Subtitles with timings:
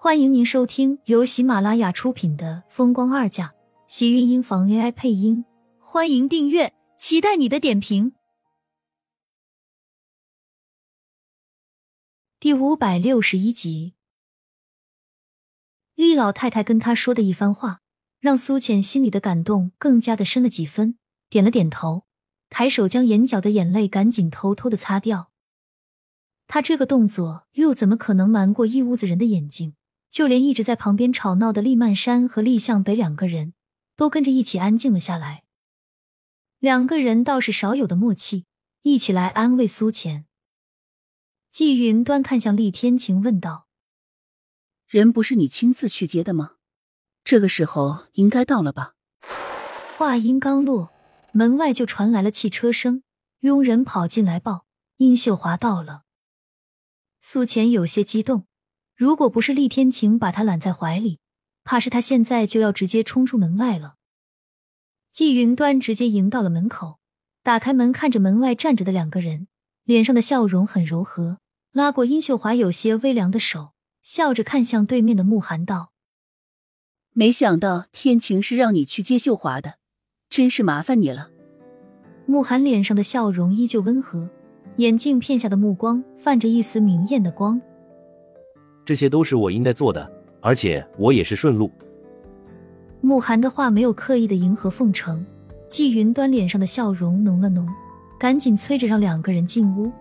[0.00, 3.48] 欢迎您收听由喜马拉雅出品的《风光二嫁》，
[3.88, 5.44] 喜运音房 AI 配音。
[5.80, 8.12] 欢迎订阅，期待你的点评。
[12.38, 13.94] 第五百六十一集，
[15.96, 17.80] 厉老太太跟他说的一番话，
[18.20, 20.96] 让苏浅心里的感动更加的深了几分，
[21.28, 22.04] 点了点头，
[22.48, 25.32] 抬手将眼角的眼泪赶紧偷偷的擦掉。
[26.46, 29.74] 他这个动作又怎么可能瞒过一屋子人的眼睛？
[30.10, 33.54] 就连一直在旁边吵闹的厉曼山和厉向北两个人，
[33.94, 35.44] 都跟着一起安静了下来。
[36.58, 38.44] 两个人倒是少有的默契，
[38.82, 40.24] 一起来安慰苏浅。
[41.50, 43.68] 季云端看向厉天晴，问道
[44.88, 46.56] ：“人不是你亲自去接的吗？
[47.22, 48.94] 这个时候应该到了吧？”
[49.96, 50.90] 话音刚落，
[51.32, 53.04] 门外就传来了汽车声，
[53.40, 54.64] 佣人跑进来报
[54.98, 56.02] ：“殷秀华到了。”
[57.22, 58.47] 苏浅有些激动。
[58.98, 61.20] 如果不是厉天晴把他揽在怀里，
[61.62, 63.94] 怕是他现在就要直接冲出门外了。
[65.12, 66.98] 季云端直接迎到了门口，
[67.44, 69.46] 打开门，看着门外站着的两个人，
[69.84, 71.38] 脸上的笑容很柔和，
[71.70, 73.70] 拉过殷秀华有些微凉的手，
[74.02, 75.92] 笑着看向对面的慕寒道
[77.14, 79.74] ：“没想到天晴是让你去接秀华的，
[80.28, 81.30] 真是麻烦你了。”
[82.26, 84.28] 慕寒脸上的笑容依旧温和，
[84.78, 87.62] 眼镜片下的目光泛着一丝明艳的光。
[88.88, 91.70] 这些都是我应该做的，而且我也是顺路。
[93.02, 95.22] 慕寒的话没有刻意的迎合奉承，
[95.68, 97.68] 季云端脸上的笑容浓了浓，
[98.18, 99.92] 赶紧催着让两个人进屋，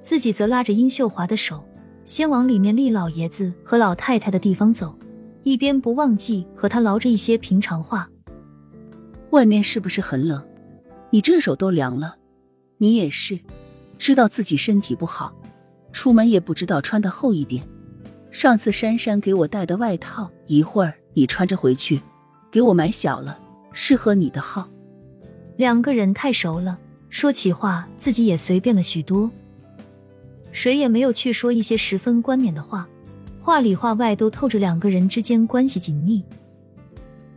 [0.00, 1.64] 自己则拉着殷秀华的手，
[2.04, 4.96] 先往里面厉老爷子和老太太的地方走，
[5.42, 8.08] 一边不忘记和他唠着一些平常话。
[9.30, 10.40] 外面是不是很冷？
[11.10, 12.14] 你这手都凉了，
[12.78, 13.40] 你也是，
[13.98, 15.34] 知道自己身体不好。
[15.94, 17.66] 出门也不知道穿的厚一点。
[18.30, 22.00] 上次珊珊给我带的外套，一会儿你穿着回去，
[22.50, 23.38] 给我买小了，
[23.72, 24.68] 适合你的号。
[25.56, 26.76] 两个人太熟了，
[27.08, 29.30] 说起话自己也随便了许多，
[30.50, 32.88] 谁也没有去说一些十分冠冕的话，
[33.40, 36.24] 话里话外都透着两个人之间关系紧密。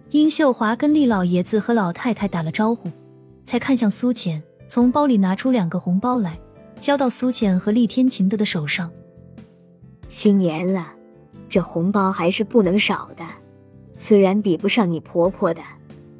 [0.10, 2.90] 殷秀华跟厉老爷子和老太太打了招呼，
[3.46, 6.40] 才看向苏浅，从包里拿出两个红包来。
[6.80, 8.92] 交到苏浅和厉天晴的的手上。
[10.10, 10.96] 新年了，
[11.50, 13.26] 这红包还是不能少的。
[14.00, 15.62] 虽然比不上你婆婆的，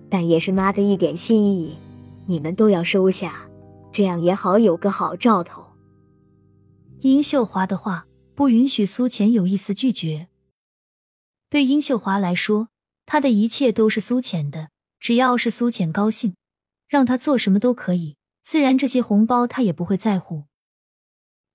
[0.10, 1.78] 但也是妈的一点心意，
[2.26, 3.48] 你们都要收下，
[3.94, 5.64] 这样也好有个好兆头。
[7.02, 10.28] 殷秀华的话不允许苏浅有一丝拒绝。
[11.50, 12.68] 对殷秀华来说，
[13.06, 14.70] 她的一切都是苏浅的，
[15.00, 16.36] 只要是苏浅高兴，
[16.90, 18.17] 让她做什么都可以。
[18.50, 20.46] 自然，这些红包他也不会在乎。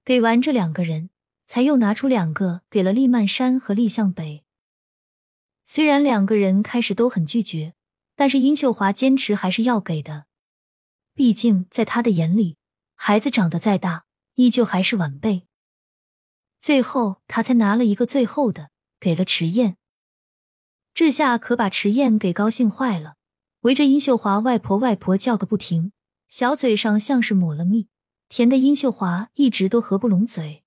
[0.05, 1.09] 给完这两个人，
[1.47, 4.45] 才又拿出两个给了厉曼山和厉向北。
[5.65, 7.73] 虽然两个人开始都很拒绝，
[8.15, 10.27] 但是殷秀华坚持还是要给的。
[11.15, 12.59] 毕竟在他的眼里，
[12.95, 14.05] 孩子长得再大，
[14.35, 15.47] 依旧还是晚辈。
[16.61, 18.69] 最后，他才拿了一个最后的，
[19.01, 19.79] 给了迟燕。
[20.93, 23.15] 这下可把迟燕给高兴坏了，
[23.61, 25.93] 围着殷秀华外婆外婆叫个不停。
[26.33, 27.89] 小嘴上像是抹了蜜，
[28.31, 30.63] 甜的殷秀华一直都合不拢嘴。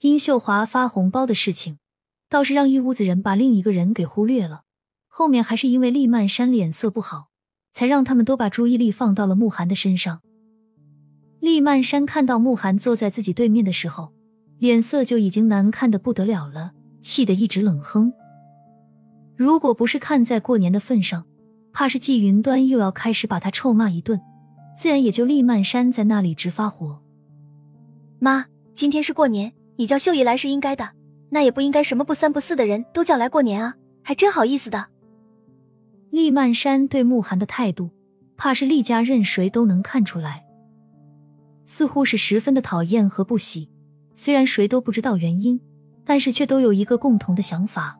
[0.00, 1.78] 殷秀华发红包的事情，
[2.28, 4.64] 倒是让一屋子人把另一个人给忽略了。
[5.08, 7.30] 后面还是因为厉曼山脸色不好，
[7.72, 10.20] 才让他们都把注意力放到了慕寒的身上。
[11.40, 14.12] 厉曼山看到慕寒坐在自己对面的时候，
[14.58, 18.12] 脸色就已经难看的不得了了，气得一直冷哼。
[19.34, 21.24] 如果不是看在过年的份上，
[21.72, 24.20] 怕是季云端又要开始把他臭骂一顿。
[24.76, 27.00] 自然也就厉曼山在那里直发火。
[28.18, 30.90] 妈，今天是过年，你叫秀姨来是应该的，
[31.30, 34.86] 那也不应该什么不三不四的人都叫来过年啊，还真好意思的。
[36.10, 37.90] 厉曼山对慕寒的态度，
[38.36, 40.44] 怕是厉家任谁都能看出来，
[41.64, 43.68] 似乎是十分的讨厌和不喜。
[44.14, 45.60] 虽然谁都不知道原因，
[46.04, 47.98] 但是却都有一个共同的想法：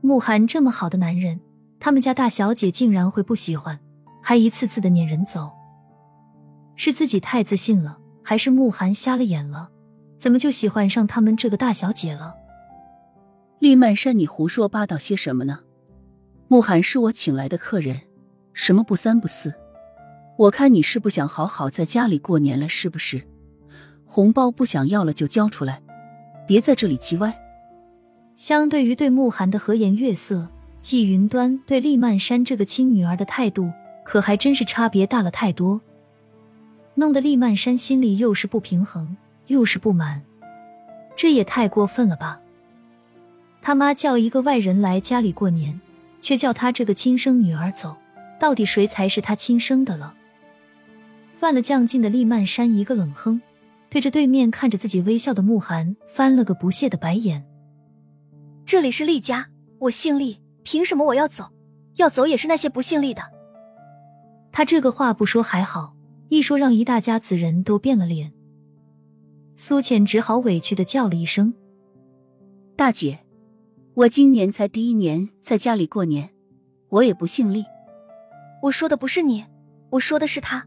[0.00, 1.40] 慕寒这么好的男人，
[1.78, 3.78] 他们家大小姐竟然会不喜欢。
[4.20, 5.50] 还一次次的撵人走，
[6.78, 9.68] 是自己太自信了，还是慕寒瞎了眼了？
[10.16, 12.36] 怎么就喜欢上他们这个大小姐了？
[13.58, 15.58] 厉曼山，你胡说八道些什么呢？
[16.46, 18.02] 慕寒是我请来的客人，
[18.52, 19.52] 什么不三不四？
[20.38, 23.26] 我看你是不想好好在家里过年了，是不是？
[24.06, 25.82] 红包不想要了就交出来，
[26.46, 27.36] 别在这里叽歪。
[28.36, 30.48] 相对于对慕寒的和颜悦色，
[30.80, 33.72] 季云端对厉曼山这个亲女儿的态度。
[34.04, 35.82] 可还真是差别大了太多，
[36.98, 39.16] 弄得厉曼山心里又是不平衡，
[39.46, 40.20] 又是不满。
[41.14, 42.40] 这也太过分了吧！
[43.62, 45.80] 他妈叫一个外人来家里过年，
[46.20, 47.96] 却叫他这个亲生女儿走，
[48.40, 50.12] 到底谁才是他亲生的了？
[51.30, 53.40] 犯了将劲的厉曼山一个冷哼，
[53.88, 57.46] 对着对面看着自己微笑的慕寒翻了个不屑的白眼。
[58.66, 59.46] 这里是厉家，
[59.78, 61.50] 我姓厉，凭什么我要走？
[61.94, 63.22] 要走也是那些不姓厉的。
[64.50, 65.94] 他这个话不说还好，
[66.28, 68.32] 一说让一大家子人都变了脸。
[69.56, 71.54] 苏浅只好委屈的叫了一声
[72.76, 73.20] ：“大姐，
[73.94, 76.30] 我今年才第一年在家里过年，
[76.90, 77.64] 我也不姓厉。
[78.62, 79.44] 我说的不是你，
[79.90, 80.66] 我说的是他。”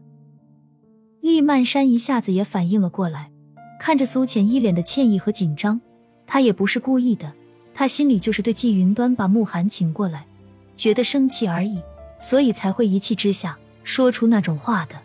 [1.22, 3.30] 厉曼山一下子也反应了过来，
[3.78, 5.80] 看着苏浅一脸的歉意和紧张，
[6.26, 7.32] 他也不是故意的，
[7.72, 10.26] 他心里就是对季云端把慕寒请过来，
[10.74, 11.80] 觉得生气而已，
[12.18, 13.56] 所以才会一气之下。
[13.84, 14.96] 说出那种话的，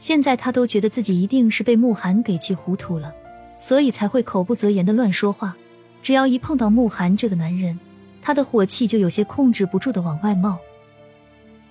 [0.00, 3.14] 现在他都觉得自己一定是被慕寒给气糊涂了，
[3.58, 5.54] 所以才会口不择言的乱说话。
[6.02, 7.78] 只要一碰到慕寒这个男人，
[8.22, 10.58] 他的火气就有些控制不住的往外冒。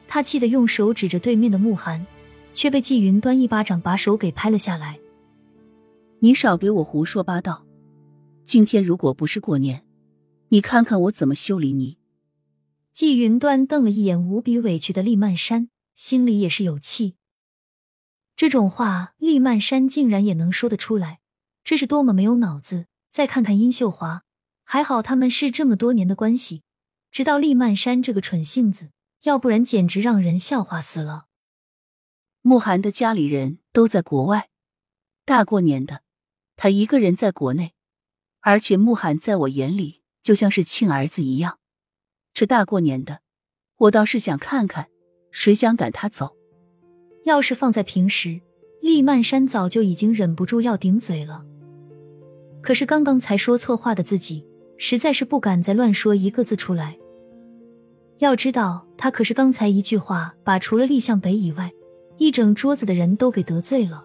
[0.07, 2.05] 他气得用手指着对面的慕寒，
[2.53, 4.99] 却被季云端一巴掌把手给拍了下来。
[6.19, 7.65] 你少给我胡说八道！
[8.45, 9.83] 今天如果不是过年，
[10.49, 11.97] 你看看我怎么修理你！
[12.93, 15.69] 季云端瞪了一眼无比委屈的厉曼山。
[15.95, 17.15] 心里也是有气，
[18.39, 21.19] 这种话厉曼山竟然也能说得出来，
[21.61, 22.85] 这是多么没有脑子！
[23.09, 24.23] 再看看殷秀华，
[24.63, 26.63] 还好他们是这么多年的关系，
[27.11, 28.91] 知道厉曼山这个蠢性子，
[29.23, 31.25] 要不然简直让人笑话死了。
[32.41, 34.47] 慕寒的家里人都在国外，
[35.25, 36.03] 大过年的，
[36.55, 37.73] 他一个人在国内，
[38.39, 41.59] 而且慕寒在我眼里就像是亲儿子一样，
[42.33, 43.19] 这大过年的，
[43.75, 44.89] 我倒是想看看。
[45.29, 46.38] 谁想赶他走？
[47.23, 48.39] 要是放在平时，
[48.81, 51.45] 厉曼山早就已经忍不住要顶嘴了。
[52.61, 54.45] 可是刚刚才说错话的自己，
[54.77, 56.97] 实在是不敢再乱说一个字出来。
[58.17, 61.71] 要知道，他可是刚才一句话，把除了厉向北以外，
[62.17, 64.03] 一整桌子的人都给得罪了。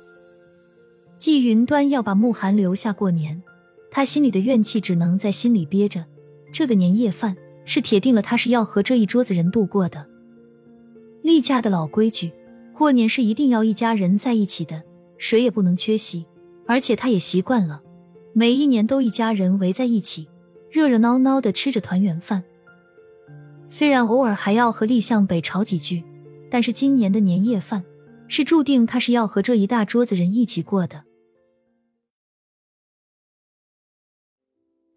[1.17, 3.43] 季云端要把慕寒留下过年，
[3.91, 6.05] 他心里的怨气只能在心里憋着。
[6.53, 10.07] 这个年夜饭是铁定了，他是要和这一桌子人度过的。
[11.23, 12.31] 厉家的老规矩，
[12.75, 14.83] 过年是一定要一家人在一起的，
[15.17, 16.27] 谁也不能缺席。
[16.67, 17.83] 而且他也习惯了，
[18.33, 20.29] 每一年都一家人围在一起，
[20.71, 22.43] 热热闹闹的吃着团圆饭。
[23.67, 26.03] 虽然偶尔还要和厉向北吵几句，
[26.51, 27.85] 但是今年的年夜饭
[28.29, 31.05] 是注定他是要和这一大桌子人一起过的。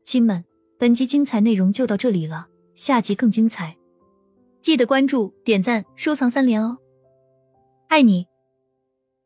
[0.03, 0.45] 亲们，
[0.79, 3.75] 本集精彩内容就到这里了，下集更精彩。
[4.61, 6.77] 记得关注、点赞、收藏三连哦，
[7.87, 8.27] 爱你！